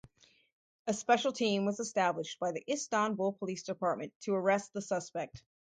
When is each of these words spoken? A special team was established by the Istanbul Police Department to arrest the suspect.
A 0.87 0.95
special 0.95 1.31
team 1.31 1.63
was 1.67 1.79
established 1.79 2.39
by 2.39 2.53
the 2.53 2.63
Istanbul 2.67 3.33
Police 3.33 3.61
Department 3.61 4.11
to 4.21 4.33
arrest 4.33 4.73
the 4.73 4.81
suspect. 4.81 5.43